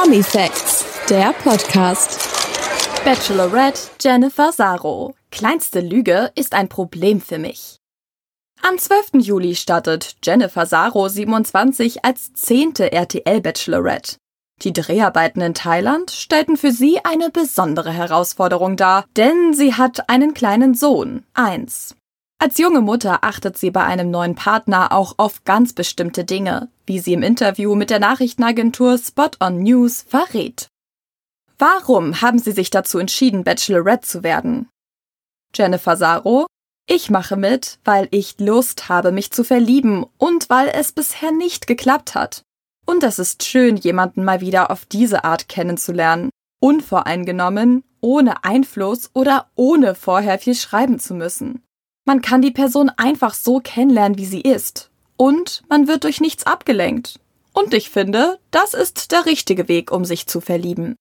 Promi 0.00 0.22
Facts, 0.22 0.84
der 1.10 1.32
Podcast. 1.32 2.20
Bachelorette 3.04 3.80
Jennifer 4.00 4.52
Saro. 4.52 5.16
Kleinste 5.32 5.80
Lüge 5.80 6.30
ist 6.36 6.54
ein 6.54 6.68
Problem 6.68 7.20
für 7.20 7.38
mich. 7.38 7.78
Am 8.62 8.78
12. 8.78 9.24
Juli 9.26 9.56
startet 9.56 10.16
Jennifer 10.22 10.66
Saro 10.66 11.08
27 11.08 12.04
als 12.04 12.32
zehnte 12.32 12.92
RTL 12.92 13.40
Bachelorette. 13.40 14.18
Die 14.62 14.72
Dreharbeiten 14.72 15.40
in 15.40 15.54
Thailand 15.54 16.12
stellten 16.12 16.56
für 16.56 16.70
sie 16.70 17.00
eine 17.04 17.30
besondere 17.30 17.90
Herausforderung 17.90 18.76
dar, 18.76 19.04
denn 19.16 19.52
sie 19.52 19.74
hat 19.74 20.08
einen 20.08 20.32
kleinen 20.32 20.74
Sohn, 20.74 21.24
eins. 21.34 21.96
Als 22.40 22.56
junge 22.58 22.80
Mutter 22.80 23.24
achtet 23.24 23.58
sie 23.58 23.72
bei 23.72 23.82
einem 23.82 24.12
neuen 24.12 24.36
Partner 24.36 24.92
auch 24.92 25.14
auf 25.16 25.42
ganz 25.42 25.72
bestimmte 25.72 26.24
Dinge, 26.24 26.68
wie 26.86 27.00
sie 27.00 27.12
im 27.12 27.24
Interview 27.24 27.74
mit 27.74 27.90
der 27.90 27.98
Nachrichtenagentur 27.98 28.96
Spot 28.96 29.30
on 29.40 29.64
News 29.64 30.04
verrät. 30.08 30.68
Warum 31.58 32.20
haben 32.20 32.38
Sie 32.38 32.52
sich 32.52 32.70
dazu 32.70 32.98
entschieden, 32.98 33.42
Bachelorette 33.42 34.06
zu 34.06 34.22
werden? 34.22 34.68
Jennifer 35.52 35.96
Saro, 35.96 36.46
ich 36.86 37.10
mache 37.10 37.36
mit, 37.36 37.80
weil 37.84 38.06
ich 38.12 38.38
Lust 38.38 38.88
habe, 38.88 39.10
mich 39.10 39.32
zu 39.32 39.42
verlieben 39.42 40.06
und 40.16 40.48
weil 40.48 40.68
es 40.68 40.92
bisher 40.92 41.32
nicht 41.32 41.66
geklappt 41.66 42.14
hat. 42.14 42.42
Und 42.86 43.02
es 43.02 43.18
ist 43.18 43.42
schön, 43.42 43.76
jemanden 43.76 44.24
mal 44.24 44.40
wieder 44.40 44.70
auf 44.70 44.86
diese 44.86 45.24
Art 45.24 45.48
kennenzulernen. 45.48 46.30
Unvoreingenommen, 46.60 47.82
ohne 48.00 48.44
Einfluss 48.44 49.10
oder 49.12 49.50
ohne 49.56 49.96
vorher 49.96 50.38
viel 50.38 50.54
schreiben 50.54 51.00
zu 51.00 51.14
müssen. 51.14 51.62
Man 52.08 52.22
kann 52.22 52.40
die 52.40 52.52
Person 52.52 52.90
einfach 52.96 53.34
so 53.34 53.60
kennenlernen, 53.60 54.16
wie 54.16 54.24
sie 54.24 54.40
ist. 54.40 54.88
Und 55.18 55.62
man 55.68 55.88
wird 55.88 56.04
durch 56.04 56.22
nichts 56.22 56.46
abgelenkt. 56.46 57.20
Und 57.52 57.74
ich 57.74 57.90
finde, 57.90 58.38
das 58.50 58.72
ist 58.72 59.12
der 59.12 59.26
richtige 59.26 59.68
Weg, 59.68 59.92
um 59.92 60.06
sich 60.06 60.26
zu 60.26 60.40
verlieben. 60.40 60.96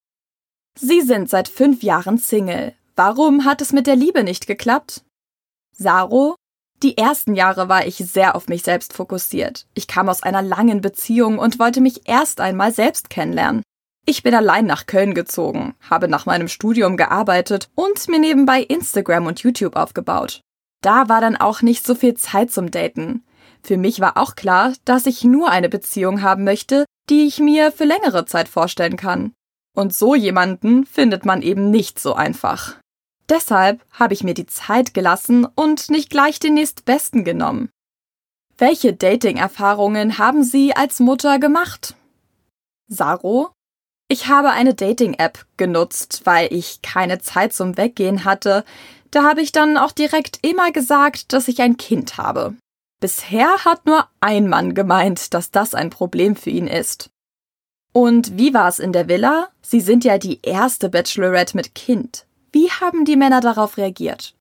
Sie 0.78 1.00
sind 1.00 1.30
seit 1.30 1.48
fünf 1.48 1.82
Jahren 1.82 2.18
Single. 2.18 2.74
Warum 2.98 3.46
hat 3.46 3.62
es 3.62 3.72
mit 3.72 3.88
der 3.88 3.96
Liebe 3.96 4.26
nicht 4.26 4.48
geklappt? 4.48 5.06
Saro, 5.72 6.36
die 6.84 6.98
ersten 6.98 7.36
Jahre 7.36 7.70
war 7.70 7.88
ich 7.88 7.96
sehr 7.96 8.36
auf 8.36 8.50
mich 8.50 8.64
selbst 8.64 8.92
fokussiert. 8.92 9.66
Ich 9.76 9.88
kam 9.88 10.10
aus 10.10 10.24
einer 10.24 10.42
langen 10.42 10.82
Beziehung 10.82 11.40
und 11.40 11.58
wollte 11.58 11.80
mich 11.80 12.10
erst 12.10 12.42
einmal 12.42 12.74
selbst 12.74 13.10
kennenlernen. 13.10 13.64
Ich 14.06 14.24
bin 14.24 14.36
allein 14.36 14.66
nach 14.66 14.88
Köln 14.88 15.14
gezogen, 15.14 15.74
habe 15.90 16.10
nach 16.10 16.26
meinem 16.26 16.50
Studium 16.50 16.98
gearbeitet 16.98 17.70
und 17.76 18.10
mir 18.10 18.20
nebenbei 18.20 18.62
Instagram 18.62 19.26
und 19.28 19.40
YouTube 19.40 19.78
aufgebaut. 19.78 20.42
Da 20.82 21.10
war 21.10 21.22
dann 21.22 21.36
auch 21.36 21.62
nicht 21.62 21.86
so 21.86 21.96
viel 21.96 22.14
Zeit 22.16 22.52
zum 22.52 22.72
Daten. 22.72 23.24
Für 23.64 23.78
mich 23.78 24.00
war 24.00 24.18
auch 24.18 24.36
klar, 24.36 24.74
dass 24.86 25.06
ich 25.06 25.24
nur 25.24 25.50
eine 25.50 25.70
Beziehung 25.70 26.22
haben 26.22 26.44
möchte, 26.44 26.86
die 27.10 27.26
ich 27.26 27.40
mir 27.40 27.72
für 27.72 27.86
längere 27.86 28.26
Zeit 28.26 28.48
vorstellen 28.48 28.98
kann. 28.98 29.34
Und 29.76 29.94
so 29.94 30.16
jemanden 30.16 30.86
findet 30.86 31.26
man 31.26 31.42
eben 31.42 31.70
nicht 31.70 32.00
so 32.00 32.14
einfach. 32.14 32.76
Deshalb 33.30 33.84
habe 33.92 34.14
ich 34.14 34.24
mir 34.24 34.34
die 34.34 34.46
Zeit 34.46 34.94
gelassen 34.94 35.46
und 35.46 35.90
nicht 35.90 36.10
gleich 36.10 36.40
den 36.40 36.54
nächstbesten 36.54 37.24
genommen. 37.24 37.70
Welche 38.58 38.94
Dating-Erfahrungen 38.94 40.18
haben 40.18 40.44
Sie 40.44 40.76
als 40.76 41.00
Mutter 41.00 41.38
gemacht? 41.38 41.96
Saro? 42.88 43.52
Ich 44.08 44.28
habe 44.28 44.52
eine 44.52 44.74
Dating-App 44.74 45.46
genutzt, 45.58 46.22
weil 46.24 46.52
ich 46.54 46.82
keine 46.82 47.20
Zeit 47.20 47.54
zum 47.54 47.76
Weggehen 47.76 48.24
hatte, 48.24 48.64
da 49.12 49.24
habe 49.24 49.42
ich 49.42 49.52
dann 49.52 49.78
auch 49.78 49.92
direkt 49.92 50.40
immer 50.42 50.72
gesagt, 50.72 51.34
dass 51.34 51.48
ich 51.48 51.62
ein 51.62 51.78
Kind 51.78 52.18
habe. 52.18 52.56
Bisher 53.00 53.64
hat 53.64 53.86
nur 53.86 54.08
ein 54.22 54.48
Mann 54.48 54.74
gemeint, 54.74 55.34
dass 55.34 55.52
das 55.52 55.76
ein 55.76 55.90
Problem 55.90 56.36
für 56.36 56.50
ihn 56.50 56.68
ist. 56.68 57.10
Und 57.94 58.38
wie 58.38 58.54
war 58.54 58.68
es 58.68 58.80
in 58.80 58.92
der 58.92 59.08
Villa? 59.08 59.50
Sie 59.62 59.82
sind 59.82 60.04
ja 60.04 60.18
die 60.18 60.40
erste 60.42 60.90
Bachelorette 60.90 61.56
mit 61.56 61.76
Kind. 61.76 62.26
Wie 62.52 62.70
haben 62.70 63.06
die 63.06 63.16
Männer 63.16 63.42
darauf 63.42 63.78
reagiert? 63.78 64.36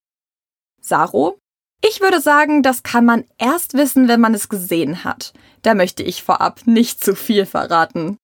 Saro? 0.81 1.39
Ich 1.83 2.01
würde 2.01 2.21
sagen, 2.21 2.63
das 2.63 2.83
kann 2.83 3.05
man 3.05 3.25
erst 3.39 3.75
wissen, 3.75 4.09
wenn 4.09 4.21
man 4.21 4.35
es 4.35 4.49
gesehen 4.49 5.05
hat. 5.05 5.33
Da 5.63 5.75
möchte 5.75 6.03
ich 6.03 6.23
vorab 6.23 6.67
nicht 6.67 7.03
zu 7.03 7.15
viel 7.15 7.45
verraten. 7.45 8.17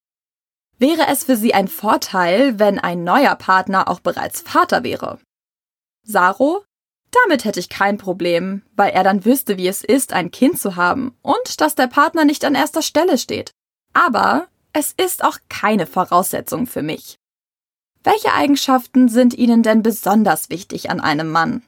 Wäre 0.78 1.06
es 1.08 1.24
für 1.24 1.36
Sie 1.36 1.54
ein 1.54 1.68
Vorteil, 1.68 2.58
wenn 2.58 2.78
ein 2.78 3.04
neuer 3.04 3.36
Partner 3.36 3.88
auch 3.88 4.00
bereits 4.00 4.40
Vater 4.40 4.82
wäre? 4.82 5.18
Saro? 6.04 6.64
Damit 7.10 7.44
hätte 7.44 7.60
ich 7.60 7.68
kein 7.68 7.98
Problem, 7.98 8.62
weil 8.74 8.90
er 8.92 9.04
dann 9.04 9.24
wüsste, 9.24 9.58
wie 9.58 9.68
es 9.68 9.84
ist, 9.84 10.12
ein 10.12 10.30
Kind 10.30 10.58
zu 10.58 10.76
haben 10.76 11.14
und 11.22 11.60
dass 11.60 11.74
der 11.74 11.86
Partner 11.86 12.24
nicht 12.24 12.44
an 12.44 12.54
erster 12.54 12.82
Stelle 12.82 13.18
steht. 13.18 13.52
Aber 13.92 14.48
es 14.72 14.92
ist 14.92 15.22
auch 15.22 15.38
keine 15.48 15.86
Voraussetzung 15.86 16.66
für 16.66 16.82
mich. 16.82 17.16
Welche 18.02 18.32
Eigenschaften 18.32 19.08
sind 19.08 19.34
Ihnen 19.34 19.62
denn 19.62 19.82
besonders 19.82 20.50
wichtig 20.50 20.90
an 20.90 21.00
einem 21.00 21.30
Mann? 21.30 21.62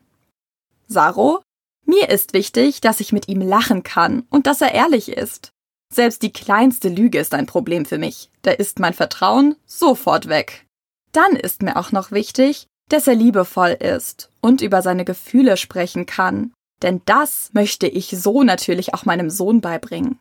Saro? 0.89 1.43
Mir 1.87 2.09
ist 2.09 2.33
wichtig, 2.33 2.81
dass 2.81 3.01
ich 3.01 3.13
mit 3.13 3.29
ihm 3.29 3.43
lachen 3.43 3.83
kann 3.83 4.27
und 4.31 4.47
dass 4.47 4.63
er 4.63 4.73
ehrlich 4.73 5.11
ist. 5.11 5.53
Selbst 5.93 6.23
die 6.23 6.33
kleinste 6.33 6.89
Lüge 6.89 7.19
ist 7.19 7.35
ein 7.35 7.47
Problem 7.47 7.85
für 7.85 7.99
mich. 7.99 8.31
Da 8.43 8.51
ist 8.51 8.79
mein 8.79 8.95
Vertrauen 8.95 9.57
sofort 9.67 10.29
weg. 10.29 10.67
Dann 11.13 11.37
ist 11.37 11.63
mir 11.63 11.77
auch 11.77 11.93
noch 11.93 12.11
wichtig, 12.11 12.67
dass 12.89 13.07
er 13.07 13.15
liebevoll 13.15 13.71
ist 13.71 14.31
und 14.41 14.61
über 14.61 14.83
seine 14.83 15.05
Gefühle 15.05 15.57
sprechen 15.57 16.07
kann, 16.07 16.53
denn 16.83 17.03
das 17.07 17.51
möchte 17.53 17.87
ich 17.87 18.11
so 18.11 18.43
natürlich 18.43 18.95
auch 18.95 19.05
meinem 19.05 19.31
Sohn 19.31 19.61
beibringen. 19.61 20.19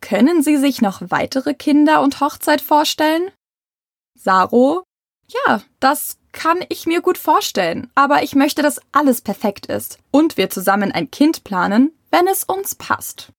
Können 0.00 0.42
Sie 0.42 0.56
sich 0.56 0.82
noch 0.82 1.00
weitere 1.10 1.54
Kinder 1.54 2.02
und 2.02 2.20
Hochzeit 2.20 2.60
vorstellen? 2.60 3.30
Saro? 4.18 4.84
Ja, 5.46 5.62
das 5.80 6.18
kann 6.32 6.64
ich 6.68 6.86
mir 6.86 7.00
gut 7.00 7.18
vorstellen, 7.18 7.90
aber 7.94 8.22
ich 8.22 8.34
möchte, 8.34 8.62
dass 8.62 8.80
alles 8.90 9.20
perfekt 9.20 9.66
ist 9.66 9.98
und 10.10 10.36
wir 10.36 10.50
zusammen 10.50 10.92
ein 10.92 11.10
Kind 11.10 11.44
planen, 11.44 11.92
wenn 12.10 12.26
es 12.26 12.44
uns 12.44 12.74
passt. 12.74 13.32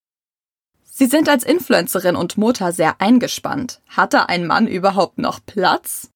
Sie 0.83 1.07
sind 1.07 1.27
als 1.27 1.43
Influencerin 1.43 2.15
und 2.15 2.37
Mutter 2.37 2.71
sehr 2.71 3.01
eingespannt. 3.01 3.81
Hatte 3.87 4.29
ein 4.29 4.45
Mann 4.45 4.67
überhaupt 4.67 5.17
noch 5.17 5.39
Platz? 5.45 6.11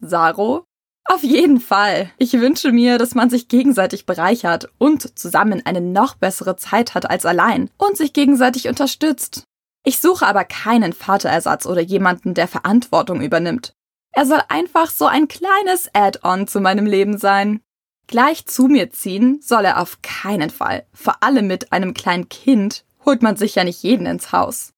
Saro? 0.00 0.64
Auf 1.04 1.22
jeden 1.22 1.60
Fall. 1.60 2.10
Ich 2.16 2.32
wünsche 2.32 2.72
mir, 2.72 2.96
dass 2.96 3.14
man 3.14 3.28
sich 3.28 3.48
gegenseitig 3.48 4.06
bereichert 4.06 4.68
und 4.78 5.18
zusammen 5.18 5.64
eine 5.64 5.80
noch 5.80 6.14
bessere 6.14 6.56
Zeit 6.56 6.94
hat 6.94 7.10
als 7.10 7.26
allein 7.26 7.70
und 7.76 7.96
sich 7.96 8.12
gegenseitig 8.12 8.68
unterstützt. 8.68 9.44
Ich 9.84 10.00
suche 10.00 10.26
aber 10.26 10.44
keinen 10.44 10.92
Vaterersatz 10.92 11.66
oder 11.66 11.80
jemanden, 11.80 12.34
der 12.34 12.46
Verantwortung 12.46 13.20
übernimmt. 13.20 13.74
Er 14.12 14.26
soll 14.26 14.40
einfach 14.48 14.90
so 14.90 15.06
ein 15.06 15.26
kleines 15.26 15.90
Add-on 15.92 16.46
zu 16.46 16.60
meinem 16.60 16.86
Leben 16.86 17.18
sein. 17.18 17.60
Gleich 18.06 18.46
zu 18.46 18.66
mir 18.68 18.90
ziehen 18.90 19.40
soll 19.42 19.64
er 19.64 19.80
auf 19.80 20.02
keinen 20.02 20.50
Fall. 20.50 20.86
Vor 20.92 21.22
allem 21.22 21.46
mit 21.46 21.72
einem 21.72 21.94
kleinen 21.94 22.28
Kind 22.28 22.84
holt 23.04 23.22
man 23.22 23.36
sich 23.36 23.54
ja 23.54 23.64
nicht 23.64 23.82
jeden 23.82 24.06
ins 24.06 24.32
Haus. 24.32 24.72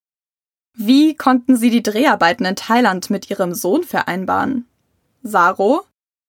Wie 0.76 1.14
konnten 1.14 1.56
Sie 1.56 1.70
die 1.70 1.82
Dreharbeiten 1.82 2.46
in 2.46 2.56
Thailand 2.56 3.10
mit 3.10 3.28
Ihrem 3.30 3.54
Sohn 3.54 3.84
vereinbaren? 3.84 4.66
Saro? 5.22 5.82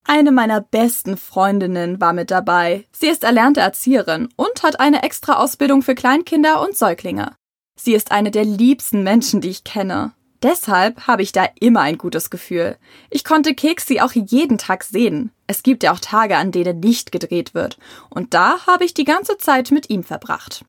Eine 0.08 0.32
meiner 0.32 0.62
besten 0.62 1.18
Freundinnen 1.18 2.00
war 2.00 2.14
mit 2.14 2.30
dabei. 2.30 2.86
Sie 2.92 3.08
ist 3.08 3.24
erlernte 3.24 3.62
Erzieherin 3.62 4.30
und 4.36 4.62
hat 4.62 4.80
eine 4.80 5.02
extra 5.02 5.38
Ausbildung 5.38 5.82
für 5.82 5.96
Kleinkinder 5.96 6.62
und 6.62 6.78
Säuglinge. 6.78 7.36
Sie 7.76 7.94
ist 7.94 8.12
eine 8.12 8.30
der 8.30 8.46
liebsten 8.46 9.02
Menschen, 9.04 9.42
die 9.42 9.50
ich 9.50 9.64
kenne. 9.64 10.14
Deshalb 10.44 11.08
habe 11.08 11.24
ich 11.24 11.32
da 11.32 11.48
immer 11.60 11.82
ein 11.82 11.98
gutes 11.98 12.30
Gefühl. 12.30 12.78
Ich 13.10 13.24
konnte 13.24 13.56
Keksi 13.56 14.00
auch 14.00 14.12
jeden 14.12 14.60
Tag 14.60 14.84
sehen. 14.84 15.32
Es 15.48 15.64
gibt 15.64 15.82
ja 15.82 15.92
auch 15.92 16.00
Tage, 16.00 16.38
an 16.38 16.52
denen 16.52 16.82
nicht 16.82 17.12
gedreht 17.12 17.56
wird. 17.56 17.80
Und 18.12 18.36
da 18.36 18.68
habe 18.68 18.86
ich 18.86 18.94
die 18.94 19.06
ganze 19.06 19.40
Zeit 19.40 19.72
mit 19.72 19.90
ihm 19.90 20.04
verbracht. 20.04 20.64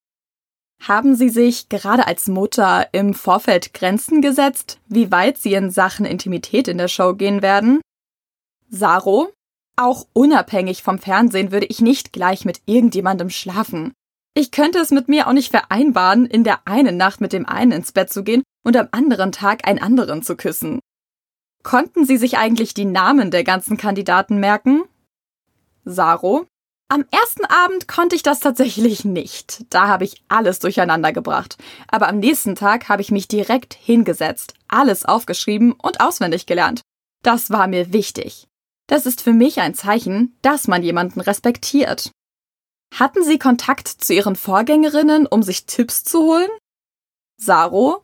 Haben 0.82 1.14
Sie 1.14 1.28
sich 1.28 1.68
gerade 1.68 2.06
als 2.06 2.26
Mutter 2.26 2.88
im 2.92 3.12
Vorfeld 3.12 3.74
Grenzen 3.74 4.22
gesetzt, 4.22 4.78
wie 4.88 5.10
weit 5.10 5.36
Sie 5.36 5.52
in 5.52 5.70
Sachen 5.70 6.06
Intimität 6.06 6.68
in 6.68 6.78
der 6.78 6.88
Show 6.88 7.14
gehen 7.14 7.42
werden? 7.42 7.80
Saro, 8.68 9.30
auch 9.76 10.06
unabhängig 10.12 10.82
vom 10.82 10.98
Fernsehen 10.98 11.52
würde 11.52 11.66
ich 11.66 11.80
nicht 11.80 12.12
gleich 12.12 12.44
mit 12.44 12.62
irgendjemandem 12.66 13.30
schlafen. 13.30 13.92
Ich 14.34 14.50
könnte 14.50 14.78
es 14.78 14.90
mit 14.90 15.08
mir 15.08 15.28
auch 15.28 15.32
nicht 15.32 15.50
vereinbaren, 15.50 16.26
in 16.26 16.44
der 16.44 16.66
einen 16.66 16.96
Nacht 16.96 17.20
mit 17.20 17.32
dem 17.32 17.46
einen 17.46 17.72
ins 17.72 17.92
Bett 17.92 18.12
zu 18.12 18.22
gehen 18.22 18.42
und 18.64 18.76
am 18.76 18.88
anderen 18.90 19.32
Tag 19.32 19.66
einen 19.66 19.78
anderen 19.78 20.22
zu 20.22 20.36
küssen. 20.36 20.80
Konnten 21.62 22.04
Sie 22.04 22.16
sich 22.16 22.36
eigentlich 22.36 22.74
die 22.74 22.84
Namen 22.84 23.30
der 23.30 23.44
ganzen 23.44 23.76
Kandidaten 23.76 24.38
merken? 24.38 24.84
Saro, 25.84 26.46
am 26.88 27.04
ersten 27.10 27.44
Abend 27.44 27.88
konnte 27.88 28.14
ich 28.14 28.22
das 28.22 28.40
tatsächlich 28.40 29.04
nicht. 29.04 29.64
Da 29.70 29.88
habe 29.88 30.04
ich 30.04 30.22
alles 30.28 30.60
durcheinander 30.60 31.12
gebracht. 31.12 31.56
Aber 31.88 32.08
am 32.08 32.18
nächsten 32.18 32.54
Tag 32.54 32.88
habe 32.88 33.02
ich 33.02 33.10
mich 33.10 33.26
direkt 33.26 33.74
hingesetzt, 33.74 34.54
alles 34.68 35.04
aufgeschrieben 35.04 35.72
und 35.72 36.00
auswendig 36.00 36.46
gelernt. 36.46 36.82
Das 37.22 37.50
war 37.50 37.66
mir 37.66 37.92
wichtig. 37.92 38.46
Das 38.86 39.06
ist 39.06 39.20
für 39.20 39.32
mich 39.32 39.60
ein 39.60 39.74
Zeichen, 39.74 40.36
dass 40.42 40.68
man 40.68 40.82
jemanden 40.82 41.20
respektiert. 41.20 42.10
Hatten 42.94 43.24
Sie 43.24 43.38
Kontakt 43.38 43.88
zu 43.88 44.14
Ihren 44.14 44.36
Vorgängerinnen, 44.36 45.26
um 45.26 45.42
sich 45.42 45.66
Tipps 45.66 46.04
zu 46.04 46.20
holen? 46.20 46.48
Saro? 47.36 48.02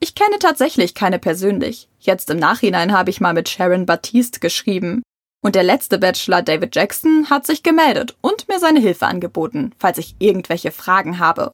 Ich 0.00 0.14
kenne 0.14 0.38
tatsächlich 0.38 0.94
keine 0.94 1.18
persönlich. 1.18 1.88
Jetzt 1.98 2.30
im 2.30 2.38
Nachhinein 2.38 2.92
habe 2.92 3.10
ich 3.10 3.20
mal 3.20 3.32
mit 3.32 3.48
Sharon 3.48 3.86
Baptiste 3.86 4.40
geschrieben. 4.40 5.02
Und 5.40 5.54
der 5.54 5.62
letzte 5.62 5.98
Bachelor, 5.98 6.42
David 6.42 6.74
Jackson, 6.74 7.30
hat 7.30 7.46
sich 7.46 7.62
gemeldet 7.62 8.16
und 8.20 8.48
mir 8.48 8.58
seine 8.58 8.80
Hilfe 8.80 9.06
angeboten, 9.06 9.72
falls 9.78 9.98
ich 9.98 10.16
irgendwelche 10.18 10.72
Fragen 10.72 11.18
habe. 11.18 11.52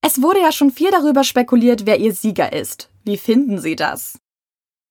Es 0.00 0.22
wurde 0.22 0.40
ja 0.40 0.52
schon 0.52 0.70
viel 0.70 0.90
darüber 0.90 1.24
spekuliert, 1.24 1.86
wer 1.86 1.98
ihr 1.98 2.14
Sieger 2.14 2.52
ist. 2.52 2.88
Wie 3.04 3.18
finden 3.18 3.58
Sie 3.58 3.76
das? 3.76 4.18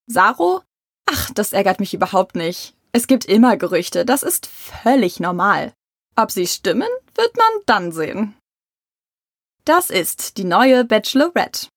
Saro? 0.05 0.61
Ach, 1.09 1.31
das 1.33 1.53
ärgert 1.53 1.79
mich 1.79 1.93
überhaupt 1.93 2.35
nicht. 2.35 2.75
Es 2.91 3.07
gibt 3.07 3.25
immer 3.25 3.57
Gerüchte, 3.57 4.05
das 4.05 4.23
ist 4.23 4.47
völlig 4.47 5.19
normal. 5.19 5.73
Ob 6.15 6.31
sie 6.31 6.47
stimmen, 6.47 6.89
wird 7.15 7.37
man 7.37 7.63
dann 7.65 7.91
sehen. 7.91 8.35
Das 9.65 9.89
ist 9.89 10.37
die 10.37 10.43
neue 10.43 10.83
Bachelorette. 10.85 11.67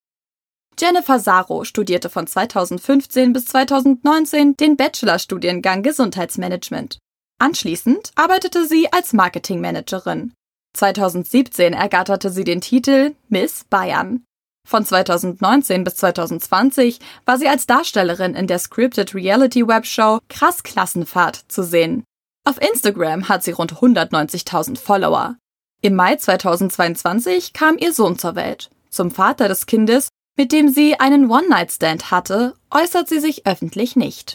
Jennifer 0.79 1.21
Saro 1.21 1.65
studierte 1.65 2.09
von 2.09 2.27
2015 2.27 3.33
bis 3.33 3.45
2019 3.47 4.57
den 4.57 4.77
Bachelorstudiengang 4.77 5.83
Gesundheitsmanagement. 5.83 6.99
Anschließend 7.39 8.13
arbeitete 8.15 8.67
sie 8.67 8.91
als 8.93 9.13
Marketingmanagerin. 9.13 10.33
2017 10.75 11.75
ergatterte 11.75 12.31
sie 12.31 12.45
den 12.45 12.63
Titel 12.63 13.15
Miss 13.29 13.65
Bayern. 13.69 14.25
Von 14.67 14.85
2019 14.85 15.85
bis 15.85 15.97
2020 15.97 16.99
war 17.25 17.39
sie 17.39 17.49
als 17.49 17.67
Darstellerin 17.67 18.35
in 18.35 18.47
der 18.47 18.59
Scripted 18.59 19.15
Reality 19.15 19.67
Webshow 19.67 20.21
Krass 20.29 20.63
Klassenfahrt 20.63 21.45
zu 21.49 21.63
sehen. 21.63 22.05
Auf 22.45 22.61
Instagram 22.61 23.29
hat 23.29 23.43
sie 23.43 23.53
rund 23.53 23.75
190.000 23.75 24.79
Follower. 24.79 25.37
Im 25.83 25.95
Mai 25.95 26.17
2022 26.17 27.53
kam 27.53 27.77
ihr 27.79 27.93
Sohn 27.93 28.19
zur 28.19 28.35
Welt. 28.35 28.71
Zum 28.89 29.11
Vater 29.11 29.49
des 29.49 29.67
Kindes, 29.67 30.09
mit 30.37 30.53
dem 30.53 30.69
sie 30.69 30.99
einen 30.99 31.31
One-Night-Stand 31.31 32.11
hatte, 32.11 32.55
äußert 32.71 33.09
sie 33.09 33.21
sich 33.21 33.47
öffentlich 33.47 33.97
nicht. 33.97 34.35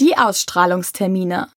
Die 0.00 0.16
Ausstrahlungstermine. 0.16 1.50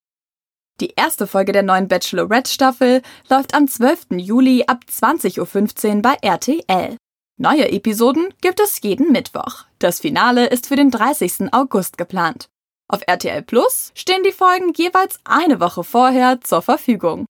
Die 0.82 0.94
erste 0.96 1.26
Folge 1.26 1.54
der 1.54 1.64
neuen 1.64 1.88
Bachelorette-Staffel 1.88 3.02
läuft 3.30 3.54
am 3.54 3.68
12. 3.68 4.08
Juli 4.18 4.66
ab 4.68 4.82
20.15 4.92 5.96
Uhr 5.96 6.02
bei 6.02 6.16
RTL. 6.22 6.98
Neue 7.38 7.70
Episoden 7.70 8.34
gibt 8.40 8.62
es 8.62 8.80
jeden 8.82 9.12
Mittwoch. 9.12 9.66
Das 9.78 10.00
Finale 10.00 10.46
ist 10.48 10.68
für 10.68 10.78
den 10.78 10.90
30. 10.90 11.52
August 11.52 11.98
geplant. 11.98 12.48
Auf 12.88 13.02
RTL 13.06 13.42
Plus 13.42 13.92
stehen 13.94 14.24
die 14.24 14.32
Folgen 14.32 14.72
jeweils 14.74 15.20
eine 15.26 15.60
Woche 15.60 15.84
vorher 15.84 16.40
zur 16.40 16.62
Verfügung. 16.62 17.26